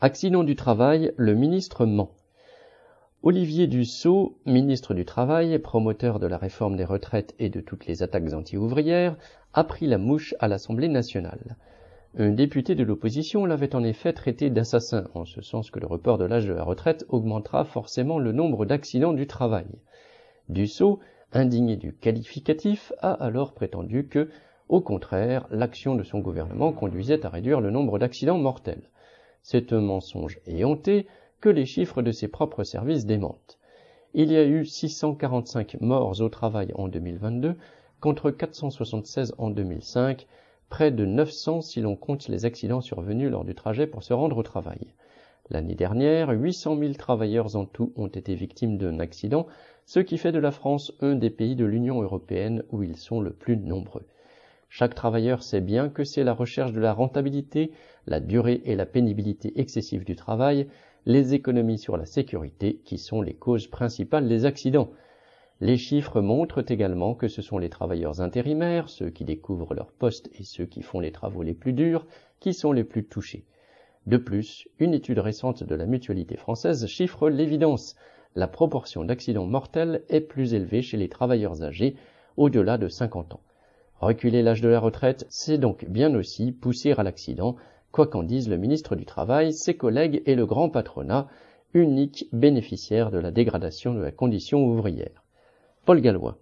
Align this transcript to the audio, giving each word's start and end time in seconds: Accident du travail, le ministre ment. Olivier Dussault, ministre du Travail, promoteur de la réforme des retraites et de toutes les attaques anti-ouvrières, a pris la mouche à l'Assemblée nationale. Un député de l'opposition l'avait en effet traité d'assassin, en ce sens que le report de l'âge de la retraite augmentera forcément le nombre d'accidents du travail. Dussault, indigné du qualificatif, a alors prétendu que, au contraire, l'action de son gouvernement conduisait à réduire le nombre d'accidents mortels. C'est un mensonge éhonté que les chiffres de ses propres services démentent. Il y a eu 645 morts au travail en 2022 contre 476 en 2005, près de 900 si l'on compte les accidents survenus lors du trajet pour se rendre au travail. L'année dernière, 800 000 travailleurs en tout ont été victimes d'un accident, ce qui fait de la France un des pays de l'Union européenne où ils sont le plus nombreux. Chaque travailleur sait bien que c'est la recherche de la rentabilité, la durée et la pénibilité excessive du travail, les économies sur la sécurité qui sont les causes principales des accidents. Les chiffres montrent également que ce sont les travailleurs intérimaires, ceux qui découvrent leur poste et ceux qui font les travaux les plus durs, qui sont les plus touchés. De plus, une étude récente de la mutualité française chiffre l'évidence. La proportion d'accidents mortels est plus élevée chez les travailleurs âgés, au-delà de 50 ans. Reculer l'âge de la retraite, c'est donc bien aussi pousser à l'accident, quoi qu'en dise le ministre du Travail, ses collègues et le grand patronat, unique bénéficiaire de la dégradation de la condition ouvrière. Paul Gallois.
Accident 0.00 0.44
du 0.44 0.54
travail, 0.54 1.12
le 1.16 1.34
ministre 1.34 1.84
ment. 1.84 2.12
Olivier 3.24 3.66
Dussault, 3.66 4.38
ministre 4.46 4.94
du 4.94 5.04
Travail, 5.04 5.58
promoteur 5.58 6.20
de 6.20 6.28
la 6.28 6.38
réforme 6.38 6.76
des 6.76 6.84
retraites 6.84 7.34
et 7.40 7.48
de 7.48 7.60
toutes 7.60 7.86
les 7.86 8.04
attaques 8.04 8.32
anti-ouvrières, 8.32 9.16
a 9.54 9.64
pris 9.64 9.88
la 9.88 9.98
mouche 9.98 10.36
à 10.38 10.46
l'Assemblée 10.46 10.86
nationale. 10.86 11.56
Un 12.16 12.30
député 12.30 12.76
de 12.76 12.84
l'opposition 12.84 13.44
l'avait 13.44 13.74
en 13.74 13.82
effet 13.82 14.12
traité 14.12 14.50
d'assassin, 14.50 15.08
en 15.14 15.24
ce 15.24 15.40
sens 15.40 15.72
que 15.72 15.80
le 15.80 15.88
report 15.88 16.16
de 16.16 16.26
l'âge 16.26 16.46
de 16.46 16.54
la 16.54 16.62
retraite 16.62 17.04
augmentera 17.08 17.64
forcément 17.64 18.20
le 18.20 18.30
nombre 18.30 18.66
d'accidents 18.66 19.14
du 19.14 19.26
travail. 19.26 19.66
Dussault, 20.48 21.00
indigné 21.32 21.74
du 21.76 21.92
qualificatif, 21.92 22.92
a 23.00 23.14
alors 23.14 23.52
prétendu 23.52 24.06
que, 24.06 24.28
au 24.68 24.80
contraire, 24.80 25.48
l'action 25.50 25.96
de 25.96 26.04
son 26.04 26.20
gouvernement 26.20 26.72
conduisait 26.72 27.26
à 27.26 27.30
réduire 27.30 27.60
le 27.60 27.72
nombre 27.72 27.98
d'accidents 27.98 28.38
mortels. 28.38 28.88
C'est 29.42 29.72
un 29.72 29.80
mensonge 29.80 30.40
éhonté 30.46 31.06
que 31.40 31.48
les 31.48 31.66
chiffres 31.66 32.02
de 32.02 32.12
ses 32.12 32.28
propres 32.28 32.64
services 32.64 33.06
démentent. 33.06 33.58
Il 34.14 34.32
y 34.32 34.36
a 34.36 34.44
eu 34.44 34.64
645 34.64 35.80
morts 35.80 36.20
au 36.20 36.28
travail 36.28 36.72
en 36.74 36.88
2022 36.88 37.56
contre 38.00 38.30
476 38.30 39.34
en 39.38 39.50
2005, 39.50 40.26
près 40.68 40.90
de 40.90 41.04
900 41.04 41.60
si 41.62 41.80
l'on 41.80 41.96
compte 41.96 42.28
les 42.28 42.44
accidents 42.44 42.80
survenus 42.80 43.30
lors 43.30 43.44
du 43.44 43.54
trajet 43.54 43.86
pour 43.86 44.02
se 44.02 44.12
rendre 44.12 44.36
au 44.38 44.42
travail. 44.42 44.94
L'année 45.50 45.74
dernière, 45.74 46.30
800 46.30 46.78
000 46.78 46.92
travailleurs 46.94 47.56
en 47.56 47.64
tout 47.64 47.92
ont 47.96 48.08
été 48.08 48.34
victimes 48.34 48.76
d'un 48.76 48.98
accident, 48.98 49.46
ce 49.86 50.00
qui 50.00 50.18
fait 50.18 50.32
de 50.32 50.38
la 50.38 50.50
France 50.50 50.92
un 51.00 51.14
des 51.14 51.30
pays 51.30 51.56
de 51.56 51.64
l'Union 51.64 52.02
européenne 52.02 52.64
où 52.70 52.82
ils 52.82 52.96
sont 52.96 53.20
le 53.20 53.32
plus 53.32 53.56
nombreux. 53.56 54.04
Chaque 54.68 54.94
travailleur 54.94 55.42
sait 55.42 55.60
bien 55.60 55.88
que 55.88 56.04
c'est 56.04 56.24
la 56.24 56.34
recherche 56.34 56.72
de 56.72 56.80
la 56.80 56.92
rentabilité, 56.92 57.72
la 58.06 58.20
durée 58.20 58.60
et 58.64 58.76
la 58.76 58.86
pénibilité 58.86 59.58
excessive 59.58 60.04
du 60.04 60.14
travail, 60.14 60.68
les 61.06 61.32
économies 61.32 61.78
sur 61.78 61.96
la 61.96 62.04
sécurité 62.04 62.80
qui 62.84 62.98
sont 62.98 63.22
les 63.22 63.34
causes 63.34 63.66
principales 63.66 64.28
des 64.28 64.44
accidents. 64.44 64.90
Les 65.60 65.76
chiffres 65.76 66.20
montrent 66.20 66.70
également 66.70 67.14
que 67.14 67.28
ce 67.28 67.42
sont 67.42 67.58
les 67.58 67.70
travailleurs 67.70 68.20
intérimaires, 68.20 68.88
ceux 68.88 69.10
qui 69.10 69.24
découvrent 69.24 69.74
leur 69.74 69.90
poste 69.90 70.30
et 70.38 70.44
ceux 70.44 70.66
qui 70.66 70.82
font 70.82 71.00
les 71.00 71.12
travaux 71.12 71.42
les 71.42 71.54
plus 71.54 71.72
durs, 71.72 72.06
qui 72.38 72.52
sont 72.52 72.72
les 72.72 72.84
plus 72.84 73.04
touchés. 73.04 73.44
De 74.06 74.18
plus, 74.18 74.68
une 74.78 74.94
étude 74.94 75.18
récente 75.18 75.64
de 75.64 75.74
la 75.74 75.86
mutualité 75.86 76.36
française 76.36 76.86
chiffre 76.86 77.28
l'évidence. 77.28 77.96
La 78.36 78.46
proportion 78.46 79.02
d'accidents 79.02 79.46
mortels 79.46 80.04
est 80.08 80.20
plus 80.20 80.54
élevée 80.54 80.82
chez 80.82 80.96
les 80.96 81.08
travailleurs 81.08 81.62
âgés, 81.62 81.96
au-delà 82.36 82.78
de 82.78 82.88
50 82.88 83.34
ans. 83.34 83.40
Reculer 84.00 84.42
l'âge 84.42 84.60
de 84.60 84.68
la 84.68 84.78
retraite, 84.78 85.26
c'est 85.28 85.58
donc 85.58 85.84
bien 85.86 86.14
aussi 86.14 86.52
pousser 86.52 86.92
à 86.92 87.02
l'accident, 87.02 87.56
quoi 87.90 88.06
qu'en 88.06 88.22
dise 88.22 88.48
le 88.48 88.56
ministre 88.56 88.94
du 88.94 89.04
Travail, 89.04 89.52
ses 89.52 89.76
collègues 89.76 90.22
et 90.26 90.36
le 90.36 90.46
grand 90.46 90.70
patronat, 90.70 91.26
unique 91.74 92.28
bénéficiaire 92.32 93.10
de 93.10 93.18
la 93.18 93.30
dégradation 93.30 93.94
de 93.94 94.00
la 94.00 94.12
condition 94.12 94.64
ouvrière. 94.64 95.24
Paul 95.84 96.00
Gallois. 96.00 96.38